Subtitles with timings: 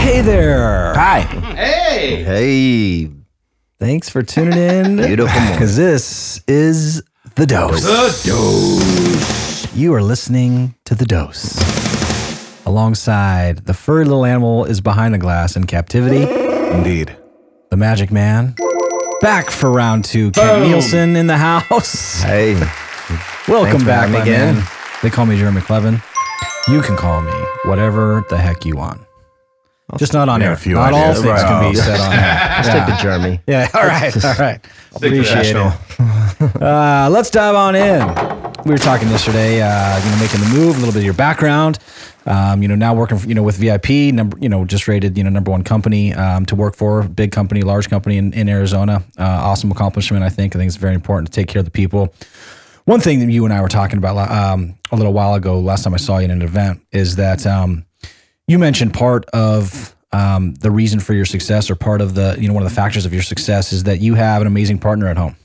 [0.00, 0.94] Hey there.
[0.94, 1.20] Hi.
[1.20, 2.22] Hey.
[2.22, 3.10] Hey.
[3.78, 4.96] Thanks for tuning in.
[5.06, 5.40] Beautiful.
[5.52, 7.02] Because this is
[7.34, 7.82] The Dose.
[7.82, 9.74] The dose.
[9.76, 11.56] You are listening to The Dose.
[12.64, 16.22] Alongside the furry little animal is behind the glass in captivity.
[16.74, 17.14] Indeed.
[17.70, 18.54] The Magic Man.
[19.20, 20.30] Back for round two.
[20.30, 22.22] Kent Nielsen in the house.
[22.22, 22.54] Hey.
[23.48, 24.54] Welcome for back having me my again.
[24.56, 24.66] man.
[25.02, 26.02] They call me Jeremy Clevin.
[26.68, 27.32] You can call me
[27.66, 29.00] whatever the heck you want.
[29.98, 30.56] Just not on air.
[30.56, 31.22] few Not all ideas.
[31.22, 32.18] things can be said on air.
[32.56, 33.40] Let's take the Jeremy.
[33.46, 34.60] Yeah, all right, all right.
[34.94, 35.72] Appreciate it.
[36.60, 38.06] Uh, let's dive on in.
[38.66, 41.14] We were talking yesterday, uh, you know, making the move, a little bit of your
[41.14, 41.78] background.
[42.26, 45.24] Um, you know, now working, you know, with VIP, number, you know, just rated, you
[45.24, 49.02] know, number one company um, to work for, big company, large company in, in Arizona.
[49.18, 50.54] Uh, awesome accomplishment, I think.
[50.54, 52.12] I think it's very important to take care of the people.
[52.86, 55.82] One thing that you and I were talking about um, a little while ago, last
[55.84, 57.84] time I saw you in an event, is that um,
[58.46, 62.46] you mentioned part of um, the reason for your success, or part of the you
[62.48, 65.08] know one of the factors of your success, is that you have an amazing partner
[65.08, 65.36] at home.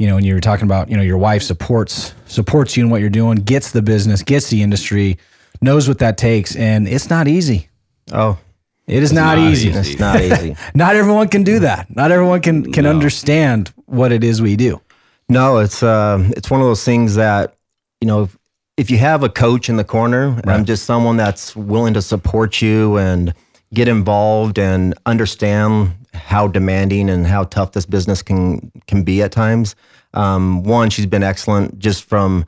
[0.00, 2.90] You know, and you were talking about you know your wife supports supports you in
[2.90, 5.18] what you're doing, gets the business, gets the industry,
[5.62, 7.68] knows what that takes, and it's not easy.
[8.12, 8.38] Oh,
[8.86, 9.70] It is not, not easy.
[9.70, 9.78] easy.
[9.92, 10.54] it's not easy.
[10.74, 11.94] Not everyone can do that.
[11.96, 14.80] Not everyone can can understand what it is we do.
[15.28, 17.54] No, it's uh, it's one of those things that
[18.00, 18.38] you know, if,
[18.76, 22.02] if you have a coach in the corner, and I'm just someone that's willing to
[22.02, 23.34] support you and
[23.74, 29.32] get involved and understand how demanding and how tough this business can can be at
[29.32, 29.76] times.
[30.14, 32.46] Um, one, she's been excellent just from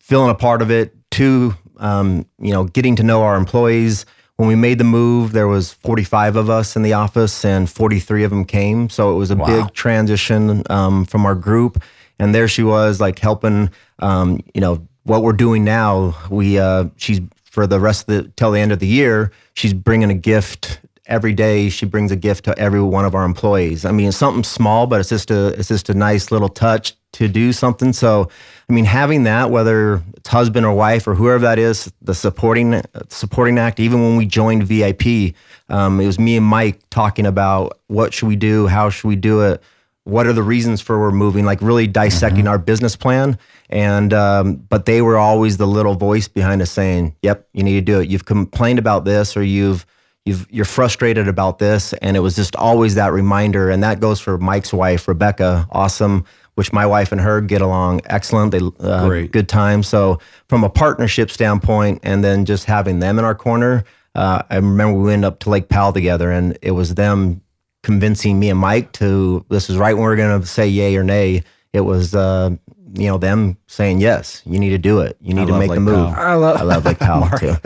[0.00, 0.94] feeling a part of it.
[1.10, 4.04] Two, um, you know, getting to know our employees.
[4.38, 8.22] When we made the move, there was 45 of us in the office, and 43
[8.22, 8.88] of them came.
[8.88, 11.82] So it was a big transition um, from our group.
[12.20, 13.70] And there she was, like helping.
[13.98, 16.16] Um, you know what we're doing now.
[16.30, 19.32] We uh, she's for the rest of the till the end of the year.
[19.54, 21.68] She's bringing a gift every day.
[21.68, 23.84] She brings a gift to every one of our employees.
[23.84, 26.94] I mean, it's something small, but it's just a it's just a nice little touch
[27.14, 27.92] to do something.
[27.92, 28.28] So,
[28.68, 32.82] I mean, having that, whether it's husband or wife or whoever that is, the supporting
[33.08, 33.80] supporting act.
[33.80, 35.34] Even when we joined VIP,
[35.70, 39.16] um, it was me and Mike talking about what should we do, how should we
[39.16, 39.62] do it,
[40.04, 43.38] what are the reasons for we're moving, like really dissecting our business plan.
[43.70, 47.74] And um, but they were always the little voice behind us saying, "Yep, you need
[47.74, 48.08] to do it.
[48.08, 49.84] You've complained about this, or you've
[50.24, 53.68] you've you're frustrated about this." And it was just always that reminder.
[53.68, 55.68] And that goes for Mike's wife, Rebecca.
[55.70, 56.24] Awesome.
[56.58, 58.50] Which my wife and her get along excellent.
[58.50, 59.30] They uh, Great.
[59.30, 59.84] good time.
[59.84, 63.84] So from a partnership standpoint, and then just having them in our corner,
[64.16, 67.42] uh, I remember we went up to Lake Powell together, and it was them
[67.84, 70.96] convincing me and Mike to this is right when we are going to say yay
[70.96, 71.44] or nay.
[71.72, 72.50] It was uh,
[72.94, 75.16] you know them saying yes, you need to do it.
[75.20, 76.14] You need to love make the move.
[76.14, 76.26] Powell.
[76.26, 76.56] I love.
[76.60, 77.54] I love Lake Powell too.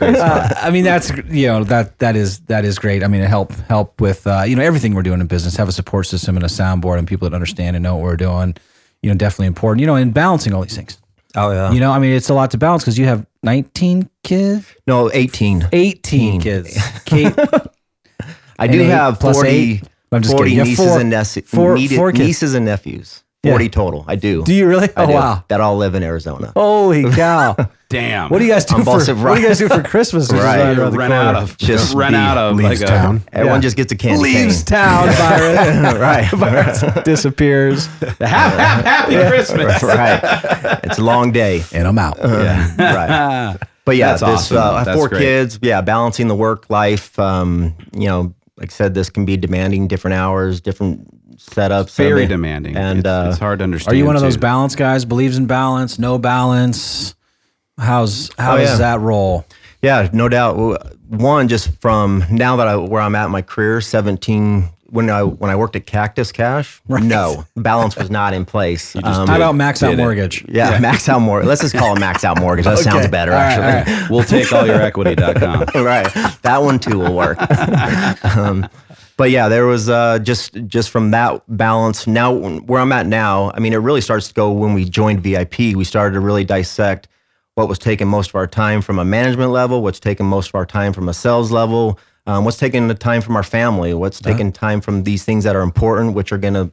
[0.00, 3.02] Uh, I mean, that's you know that that is that is great.
[3.02, 5.56] I mean, it help help with uh, you know everything we're doing in business.
[5.56, 8.16] Have a support system and a soundboard and people that understand and know what we're
[8.16, 8.54] doing.
[9.02, 9.80] You know, definitely important.
[9.80, 10.98] You know, and balancing all these things.
[11.34, 11.72] Oh yeah.
[11.72, 15.10] You know, I mean, it's a lot to balance because you have 19 kids, no,
[15.12, 15.66] eighteen.
[15.72, 16.78] 18 kids.
[17.04, 17.34] Kate,
[18.58, 19.82] I do have plus 40, eight?
[20.12, 20.64] I'm just 40 kidding.
[20.64, 21.48] Nieces four- and nephews.
[21.48, 22.26] four- four kids.
[22.26, 23.23] nieces and nephews.
[23.44, 23.52] Yeah.
[23.52, 24.04] Forty total.
[24.08, 24.42] I do.
[24.44, 24.88] do you really?
[24.96, 25.12] I Oh do.
[25.12, 25.44] wow!
[25.48, 26.52] That all live in Arizona.
[26.56, 27.56] Holy cow!
[27.90, 28.28] Damn.
[28.30, 28.98] What do you guys do On for?
[28.98, 30.28] both What do you guys do for Christmas?
[30.28, 30.76] which is Right.
[30.76, 33.22] right the run out of Just just run be- out of leaves like town.
[33.32, 33.62] Everyone Yeah.
[33.62, 34.78] just gets a candy leaves cane.
[34.78, 36.00] town, Byron.
[36.00, 36.28] right.
[36.32, 37.86] Byron disappears,
[38.20, 39.82] a hap- hap- happy Christmas.
[39.82, 40.80] right.
[40.84, 41.62] It's a long day.
[41.72, 42.18] and I'm out.
[42.20, 43.58] right.
[43.84, 44.56] But yeah, That's this, awesome.
[44.56, 45.20] Uh, I have four great.
[45.20, 45.58] kids.
[45.60, 47.18] Yeah, balancing the work life.
[47.18, 51.96] Um, you know, like I said, this can be demanding, different hours, different setups.
[51.96, 52.76] Very I mean, demanding.
[52.76, 53.94] And it's, uh, it's hard to understand.
[53.94, 54.40] Are you one of those too.
[54.40, 55.04] balance guys?
[55.04, 55.98] Believes in balance?
[55.98, 57.14] No balance?
[57.78, 58.76] How's how Oh, does yeah.
[58.78, 59.44] that roll?
[59.82, 60.96] yeah, no doubt.
[61.08, 64.68] One, just from now that I where I'm at in my career, 17.
[64.90, 68.94] When I when I worked at Cactus Cash, no balance was not in place.
[68.96, 70.44] Um, How about max out mortgage?
[70.48, 71.48] yeah, max out mortgage.
[71.48, 72.66] Let's just call it max out mortgage.
[72.66, 73.92] That sounds better, All right, actually.
[73.92, 74.10] all right.
[74.10, 75.66] We'll take all your equity.com.
[75.84, 76.06] right.
[76.42, 77.38] That one too will work.
[78.36, 78.68] um,
[79.16, 82.06] but yeah, there was uh, just just from that balance.
[82.06, 85.22] Now where I'm at now, I mean, it really starts to go when we joined
[85.22, 85.58] VIP.
[85.74, 87.08] We started to really dissect
[87.54, 90.56] what was taking most of our time from a management level, what's taking most of
[90.56, 94.20] our time from a sales level, um, what's taking the time from our family, what's
[94.20, 96.72] taking time from these things that are important, which are going to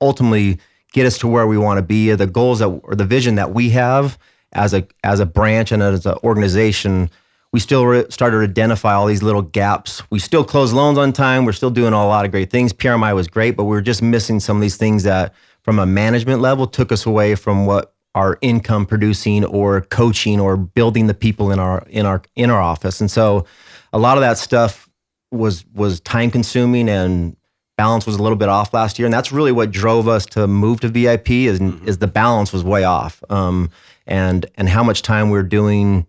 [0.00, 0.58] ultimately
[0.92, 3.52] get us to where we want to be, the goals that or the vision that
[3.52, 4.18] we have
[4.52, 7.10] as a as a branch and as an organization.
[7.52, 10.02] We still re- started to identify all these little gaps.
[10.10, 11.46] We still close loans on time.
[11.46, 12.74] We're still doing a lot of great things.
[12.74, 15.86] PRMI was great, but we were just missing some of these things that, from a
[15.86, 21.14] management level, took us away from what our income producing or coaching or building the
[21.14, 23.00] people in our in our in our office.
[23.00, 23.46] And so
[23.92, 24.87] a lot of that stuff
[25.30, 27.36] was was time consuming and
[27.76, 29.06] balance was a little bit off last year.
[29.06, 32.64] And that's really what drove us to move to VIP is is the balance was
[32.64, 33.22] way off.
[33.30, 33.70] Um,
[34.06, 36.06] and and how much time we we're doing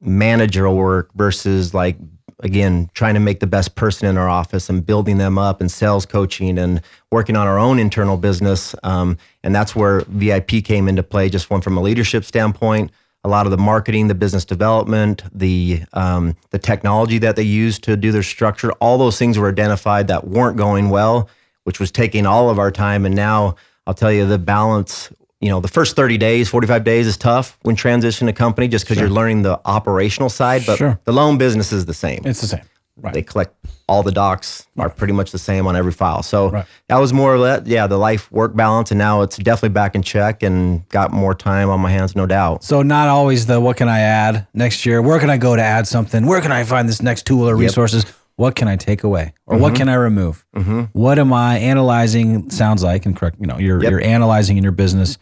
[0.00, 1.96] managerial work versus like
[2.40, 5.70] again trying to make the best person in our office and building them up and
[5.70, 6.80] sales coaching and
[7.12, 11.50] working on our own internal business um, and that's where vip came into play just
[11.50, 12.90] one from a leadership standpoint
[13.24, 17.78] a lot of the marketing the business development the um, the technology that they use
[17.78, 21.28] to do their structure all those things were identified that weren't going well
[21.64, 23.54] which was taking all of our time and now
[23.86, 27.58] i'll tell you the balance you know, the first 30 days, 45 days is tough
[27.62, 29.06] when transition a company just because sure.
[29.06, 31.00] you're learning the operational side, but sure.
[31.04, 32.20] the loan business is the same.
[32.24, 32.62] It's the same.
[33.00, 33.14] Right.
[33.14, 33.54] They collect
[33.88, 34.86] all the docs right.
[34.86, 36.22] are pretty much the same on every file.
[36.22, 36.66] So right.
[36.88, 38.90] that was more or less, yeah, the life work balance.
[38.90, 42.26] And now it's definitely back in check and got more time on my hands, no
[42.26, 42.62] doubt.
[42.62, 45.02] So not always the what can I add next year?
[45.02, 46.26] Where can I go to add something?
[46.26, 48.04] Where can I find this next tool or resources?
[48.04, 48.14] Yep.
[48.36, 49.62] What can I take away or mm-hmm.
[49.62, 50.46] what can I remove?
[50.56, 50.82] Mm-hmm.
[50.92, 52.50] What am I analyzing?
[52.50, 53.90] Sounds like, and correct, you know, you're, yep.
[53.90, 55.18] you're analyzing in your business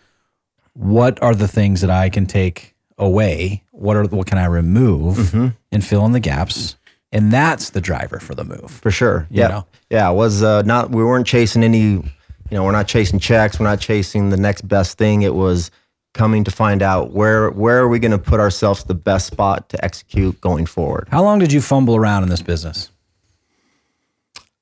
[0.78, 3.64] what are the things that I can take away?
[3.72, 5.48] What are what can I remove mm-hmm.
[5.72, 6.76] and fill in the gaps?
[7.12, 8.70] And that's the driver for the move.
[8.70, 9.26] For sure.
[9.31, 9.49] Yeah.
[9.49, 9.66] Know?
[9.90, 10.10] Yeah.
[10.10, 12.10] It was uh, not we weren't chasing any, you
[12.50, 15.22] know, we're not chasing checks, we're not chasing the next best thing.
[15.22, 15.70] It was
[16.14, 19.69] coming to find out where where are we going to put ourselves the best spot
[19.70, 21.08] to execute going forward.
[21.10, 22.90] How long did you fumble around in this business?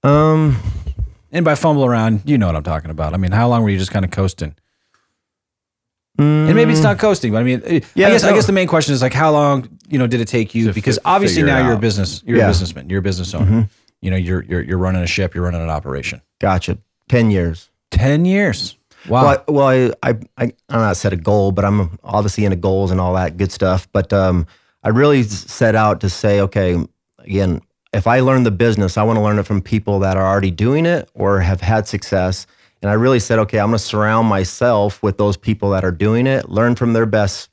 [0.03, 0.61] Um
[1.33, 3.13] and by fumble around, you know what I'm talking about.
[3.13, 4.55] I mean, how long were you just kind of coasting?
[6.19, 7.63] And maybe it's not coasting, but I mean,
[7.95, 8.31] yeah, I guess no.
[8.31, 10.73] I guess the main question is like, how long you know did it take you?
[10.73, 12.45] because obviously now you're a business, you're yeah.
[12.45, 13.47] a businessman, you're a business owner.
[13.47, 13.63] Mm-hmm.
[14.01, 16.23] You know, you're you're you're running a ship, you're running an operation.
[16.39, 16.79] Gotcha.
[17.09, 17.71] Ten years.
[17.91, 18.77] Ten years.
[19.09, 19.23] Wow.
[19.23, 22.57] Well, I, well, I, I, I, I'm not set a goal, but I'm obviously into
[22.57, 23.89] goals and all that good stuff.
[23.93, 24.47] But um,
[24.83, 26.77] I really set out to say, okay,
[27.21, 27.61] again,
[27.93, 30.51] if I learn the business, I want to learn it from people that are already
[30.51, 32.47] doing it or have had success
[32.87, 35.91] and I really said, okay, I'm going to surround myself with those people that are
[35.91, 37.51] doing it, learn from their best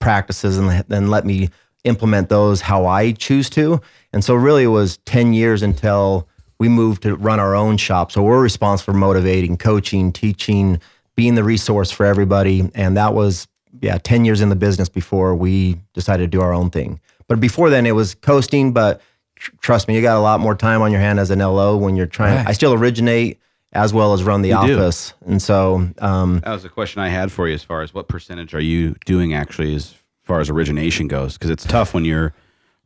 [0.00, 1.48] practices, and then let me
[1.84, 3.80] implement those how I choose to.
[4.12, 6.28] And so, really, it was 10 years until
[6.58, 8.12] we moved to run our own shop.
[8.12, 10.78] So, we're responsible for motivating, coaching, teaching,
[11.14, 12.70] being the resource for everybody.
[12.74, 13.48] And that was,
[13.80, 17.00] yeah, 10 years in the business before we decided to do our own thing.
[17.28, 18.74] But before then, it was coasting.
[18.74, 19.00] But
[19.36, 21.78] tr- trust me, you got a lot more time on your hand as an LO
[21.78, 22.36] when you're trying.
[22.36, 22.48] Right.
[22.48, 23.40] I still originate
[23.76, 25.12] as well as run the office.
[25.24, 25.32] Do.
[25.32, 28.08] And so um, that was a question I had for you as far as what
[28.08, 31.34] percentage are you doing actually as far as origination goes?
[31.34, 32.34] Because it's tough when you're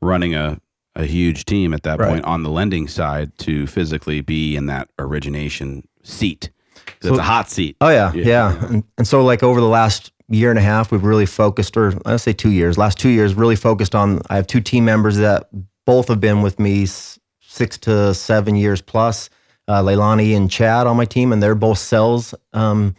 [0.02, 0.60] running a,
[0.94, 2.08] a huge team at that right.
[2.08, 6.50] point on the lending side to physically be in that origination seat.
[7.00, 7.76] So, it's a hot seat.
[7.80, 8.24] Oh yeah, yeah.
[8.24, 8.66] yeah.
[8.66, 11.92] And, and so like over the last year and a half, we've really focused, or
[12.04, 14.20] let's say two years, last two years, really focused on.
[14.28, 15.48] I have two team members that
[15.86, 16.86] both have been with me
[17.40, 19.28] six to seven years plus
[19.70, 22.96] uh, Leilani and Chad on my team, and they're both sales um,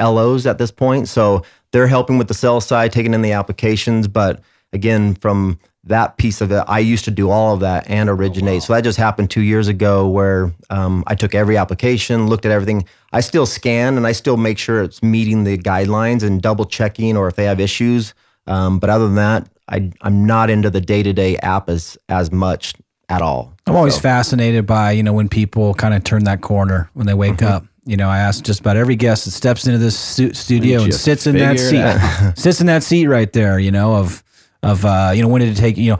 [0.00, 1.06] LOs at this point.
[1.06, 4.08] So they're helping with the sales side, taking in the applications.
[4.08, 4.40] But
[4.72, 8.48] again, from that piece of it, I used to do all of that and originate.
[8.48, 8.60] Oh, wow.
[8.60, 12.52] So that just happened two years ago where um, I took every application, looked at
[12.52, 12.86] everything.
[13.12, 17.18] I still scan and I still make sure it's meeting the guidelines and double checking
[17.18, 18.14] or if they have issues.
[18.46, 21.98] Um, but other than that, I, I'm not into the day to day app as
[22.08, 22.72] as much
[23.08, 23.54] at all.
[23.66, 24.00] I'm always so.
[24.00, 27.46] fascinated by, you know, when people kind of turn that corner when they wake mm-hmm.
[27.46, 27.66] up.
[27.84, 30.92] You know, I ask just about every guest that steps into this stu- studio and
[30.94, 34.24] sits in that seat, sits in that seat right there, you know, of,
[34.64, 35.98] of, uh, you know, when did it take, you know,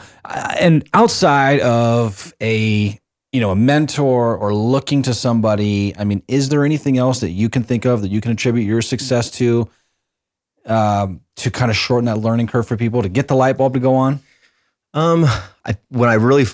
[0.58, 2.98] and outside of a,
[3.32, 7.30] you know, a mentor or looking to somebody, I mean, is there anything else that
[7.30, 9.68] you can think of that you can attribute your success to,
[10.64, 13.74] um, to kind of shorten that learning curve for people to get the light bulb
[13.74, 14.18] to go on?
[14.92, 15.24] Um,
[15.64, 16.46] I, when I really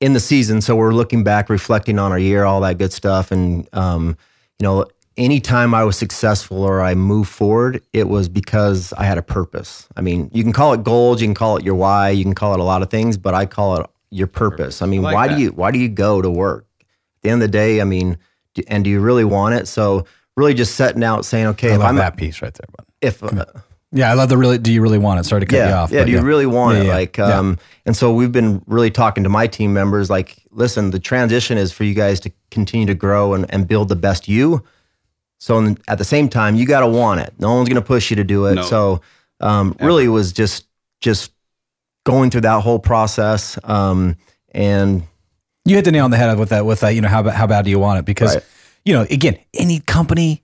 [0.00, 0.60] in the season.
[0.60, 3.30] So we're looking back, reflecting on our year, all that good stuff.
[3.30, 4.16] And, um,
[4.58, 9.18] you know, anytime I was successful or I moved forward, it was because I had
[9.18, 9.86] a purpose.
[9.96, 12.34] I mean, you can call it goals, you can call it your why, you can
[12.34, 14.82] call it a lot of things, but I call it your purpose.
[14.82, 15.36] I mean, I like why that.
[15.36, 16.66] do you why do you go to work?
[16.80, 16.86] At
[17.22, 18.18] the end of the day, I mean,
[18.54, 19.68] do, and do you really want it?
[19.68, 20.06] So
[20.36, 22.66] really just setting out saying, okay, I love I'm that piece right there.
[22.76, 23.44] But if uh,
[23.92, 24.58] yeah, I love the really.
[24.58, 25.24] Do you really want it?
[25.24, 25.90] Sorry to cut yeah, you off.
[25.90, 26.86] Yeah, do you really want yeah, it?
[26.86, 30.08] Yeah, like, um, and so we've been really talking to my team members.
[30.08, 33.88] Like, listen, the transition is for you guys to continue to grow and, and build
[33.88, 34.62] the best you.
[35.38, 37.34] So at the same time, you got to want it.
[37.38, 38.56] No one's going to push you to do it.
[38.56, 38.62] No.
[38.62, 39.00] So
[39.40, 40.66] um, really, it was just
[41.00, 41.32] just
[42.04, 43.58] going through that whole process.
[43.64, 44.16] Um,
[44.52, 45.02] and
[45.64, 46.64] you hit the nail on the head with that.
[46.64, 48.04] With that, you know, how how bad do you want it?
[48.04, 48.44] Because right.
[48.84, 50.42] you know, again, any company,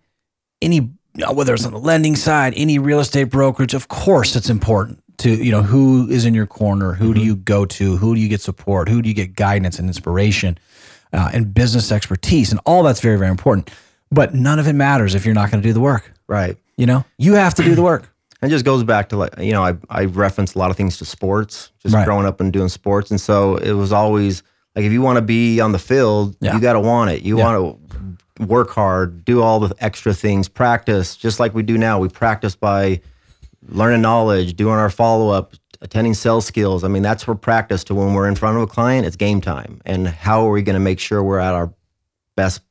[0.61, 0.91] any
[1.23, 5.03] uh, whether it's on the lending side, any real estate brokerage, of course it's important
[5.19, 6.93] to, you know, who is in your corner?
[6.93, 7.97] Who do you go to?
[7.97, 8.89] Who do you get support?
[8.89, 10.59] Who do you get guidance and inspiration
[11.13, 12.51] uh, and business expertise?
[12.51, 13.71] And all that's very, very important.
[14.11, 16.13] But none of it matters if you're not going to do the work.
[16.29, 16.57] Right.
[16.77, 18.13] You know, you have to do the work.
[18.43, 20.99] It just goes back to like you know I I reference a lot of things
[20.99, 22.05] to sports, just Right.
[22.05, 24.43] growing up and doing sports, and so it was always
[24.77, 26.55] like if you want to be on the field, Yeah.
[26.55, 27.23] you got to want it.
[27.23, 27.45] You Yeah.
[27.45, 27.86] want to
[28.39, 31.99] work hard, do all the extra things, practice just like we do now.
[31.99, 33.01] We practice by
[33.69, 36.85] learning knowledge, doing our follow up, attending sales skills.
[36.85, 39.41] I mean that's where practice to when we're in front of a client, it's game
[39.41, 39.81] time.
[39.85, 41.73] And how are we going to make sure we're at our
[42.37, 42.63] best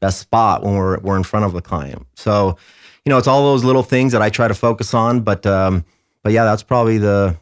[0.00, 2.06] best spot when we're we're in front of the client?
[2.14, 2.56] So,
[3.04, 5.20] you know, it's all those little things that I try to focus on.
[5.20, 5.84] But um,
[6.22, 7.36] but yeah, that's probably the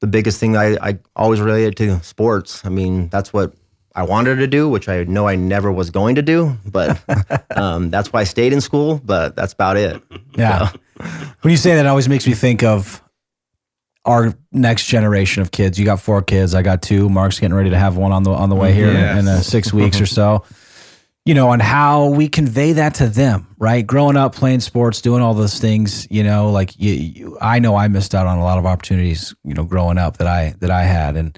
[0.00, 2.64] the biggest thing I, I always related to sports.
[2.64, 3.54] I mean, that's what
[3.96, 6.56] I wanted to do, which I know I never was going to do.
[6.64, 7.00] But
[7.56, 9.00] um, that's why I stayed in school.
[9.04, 10.02] But that's about it.
[10.36, 10.70] Yeah.
[11.40, 13.02] when you say that, it always makes me think of
[14.04, 15.78] our next generation of kids.
[15.78, 16.54] You got four kids.
[16.54, 17.08] I got two.
[17.08, 19.18] Mark's getting ready to have one on the on the way here in- Yes.
[19.20, 20.44] in, uh, six weeks or so.
[21.24, 23.84] You know, and how we convey that to them, right?
[23.84, 26.06] Growing up, playing sports, doing all those things.
[26.08, 29.34] You know, like you, you, I know I missed out on a lot of opportunities.
[29.42, 31.36] You know, growing up that I that I had, and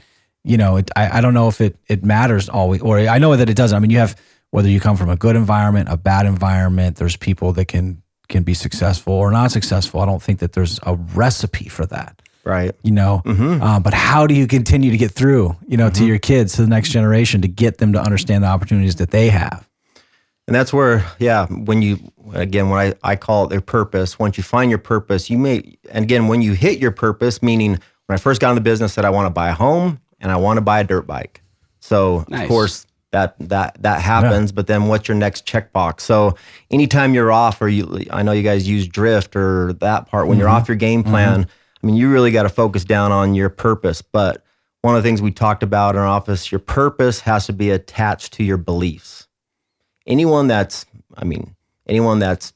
[0.49, 3.37] you know, it, I I don't know if it it matters always, or I know
[3.37, 3.76] that it doesn't.
[3.76, 4.17] I mean, you have
[4.50, 6.97] whether you come from a good environment, a bad environment.
[6.97, 10.00] There's people that can can be successful or not successful.
[10.00, 12.75] I don't think that there's a recipe for that Right.
[12.83, 16.19] you know uh, but how do you continue to get through you know to your
[16.19, 19.69] kids to the next generation to get them to understand the opportunities that they have
[20.47, 21.99] And that's where, yeah, when you,
[22.33, 25.76] again, when I, I call it their purpose, once you find your purpose, you may,
[25.93, 27.73] and again, when you hit your purpose, meaning
[28.07, 30.33] when I first got in the business, that I want to buy a home and
[30.33, 31.43] I want to buy a dirt bike.
[31.81, 32.43] So, Nice.
[32.43, 36.01] of course, that, that, that happens, but then what's your next checkbox?
[36.01, 36.37] So
[36.71, 40.39] anytime you're off or you, I know you guys use drift or that part, when
[40.39, 41.47] you're off your game plan,
[41.83, 44.03] I mean, you really got to focus down on your purpose.
[44.03, 44.45] But
[44.83, 47.71] one of the things we talked about in our office, your purpose has to be
[47.71, 49.29] attached to your beliefs
[50.09, 51.55] anyone that's i mean
[51.87, 52.53] anyone that's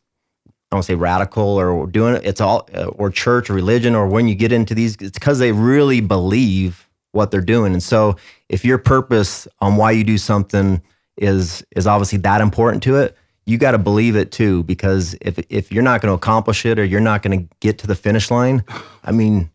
[0.46, 4.08] i don't say radical or doing it it's all uh, or church or religion or
[4.08, 7.72] when you get into these it's because they really believe what they're doing.
[7.72, 8.16] And so
[8.48, 10.82] if your purpose on why you do something
[11.16, 13.14] is is obviously that important to it
[13.44, 16.78] you got to believe it too because if if you're not going to accomplish it
[16.78, 18.64] or you're not going to get to the finish line
[19.04, 19.50] i mean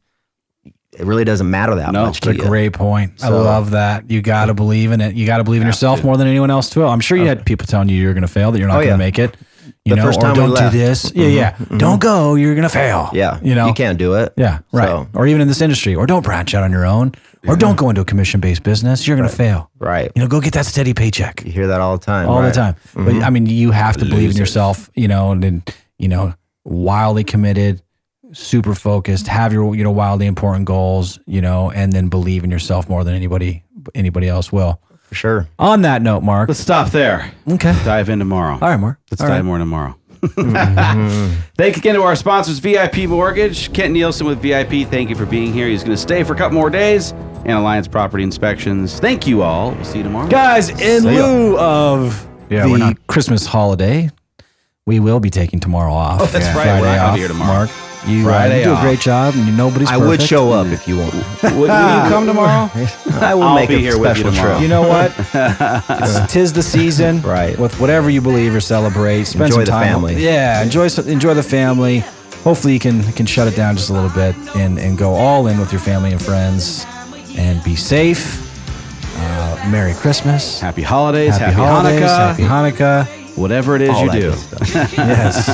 [0.63, 2.43] it really doesn't matter that No, much it's a to you.
[2.47, 3.23] great point.
[3.23, 4.09] I love that.
[4.09, 5.15] You got to believe in it.
[5.15, 6.05] You got to believe in yourself to.
[6.05, 6.83] more than anyone else too.
[6.85, 8.83] I'm sure you had people telling you you're going to fail that you're not Oh,
[8.83, 8.97] going to yeah.
[8.97, 9.35] make it
[9.87, 10.75] you The know first or time we don't do left.
[10.75, 10.85] Mm-hmm.
[10.85, 11.11] this.
[11.15, 11.77] Yeah yeah.
[11.77, 12.35] Don't go.
[12.35, 13.09] You're going to fail.
[13.13, 13.39] Yeah.
[13.41, 13.67] You know?
[13.67, 14.33] You can't do it.
[14.37, 14.87] Yeah right.
[14.87, 17.13] So- or even in this industry or don't branch out on your own.
[17.47, 19.07] Or don't go into a commission-based business.
[19.07, 19.71] You're going to fail.
[19.79, 20.11] Right.
[20.15, 21.45] You know go get that steady paycheck.
[21.45, 22.27] You hear that all the time.
[22.27, 22.49] All right?
[22.49, 22.75] the time.
[22.93, 25.63] But I mean, you have to believe in yourself, you know, and then,
[25.97, 26.33] you know,
[26.65, 27.81] wildly committed,
[28.33, 32.51] super focused, have your, you know, wildly important goals, you know, and then believe in
[32.51, 33.63] yourself more than anybody,
[33.95, 34.81] anybody else will.
[35.07, 36.47] For sure On that note, Mark.
[36.49, 37.31] Let's stop there.
[37.49, 37.73] Okay.
[37.83, 38.53] Dive in tomorrow.
[38.53, 38.99] All right, Mark.
[39.09, 39.45] Let's All dive right.
[39.45, 39.95] more tomorrow.
[40.21, 41.41] Mm-hmm.
[41.57, 43.71] Thank you again to our sponsors, VIP Mortgage.
[43.73, 45.67] Kent Nielsen with VIP, thank you for being here.
[45.67, 47.11] He's going to stay for a couple more days.
[47.45, 48.99] And Alliance Property Inspections.
[48.99, 49.71] Thank you all.
[49.71, 50.27] We'll see you tomorrow.
[50.27, 51.25] Guys, in See ya.
[51.27, 54.09] lieu of Yeah, the we're not- Christmas holiday,
[54.85, 56.19] we will be taking tomorrow off.
[56.21, 56.53] Oh, that's right.
[56.65, 57.53] Friday We're not off, be here tomorrow.
[57.67, 57.69] Mark.
[58.07, 58.79] You, uh, you do off.
[58.79, 61.13] a great job, and nobody's I would show up if you want.
[61.13, 62.69] Will, will you come tomorrow?
[63.19, 64.51] I will I'll make be a here with you special tomorrow.
[64.53, 64.61] trip.
[64.61, 65.11] You know what?
[65.89, 67.57] It's, tis the season, Right.
[67.59, 69.83] With whatever you believe or celebrate, spend Enjoy some the time.
[69.87, 70.15] family.
[70.23, 72.03] Yeah, enjoy some- enjoy the family.
[72.43, 75.47] Hopefully, you can can shut it down just a little bit and and go all
[75.47, 76.85] in with your family and friends,
[77.37, 78.43] and be safe.
[79.19, 81.35] Uh, Merry Christmas, Happy holidays.
[81.37, 82.37] Happy, Happy, holidays, Hanukkah.
[82.37, 83.37] Happy Hanukkah.
[83.37, 84.29] Whatever it is All you that do.
[84.31, 84.93] good stuff.
[84.93, 85.45] Yes,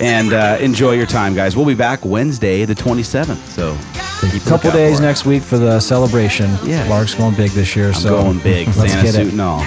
[0.00, 1.56] And uh, enjoy your time, guys.
[1.56, 3.36] We'll be back Wednesday, the 27th.
[3.48, 3.76] So
[4.22, 6.50] a couple days next week for the celebration.
[6.64, 8.66] Yeah, Lark's going big this year, I'm so going big.
[8.76, 9.32] Let's Santa get suit it.
[9.32, 9.60] and all.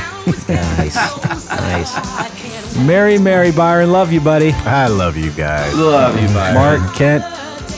[0.48, 0.96] nice,
[1.50, 2.78] nice.
[2.86, 4.52] Merry, Merry Byron, love you, buddy.
[4.52, 5.74] I love you guys.
[5.76, 6.54] Love you, bye.
[6.54, 7.24] Mark, Kent,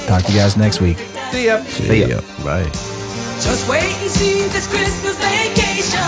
[0.07, 0.97] talk to you guys next week.
[1.31, 1.63] See ya.
[1.63, 2.21] See ya.
[2.43, 2.69] Bye.
[3.41, 5.99] Just wait and see this Christmas vacation.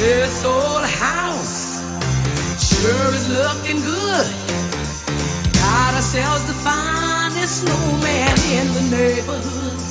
[0.00, 1.11] This old house
[2.82, 4.26] sure is looking good.
[5.54, 9.81] Got ourselves the finest snowman in the neighborhood.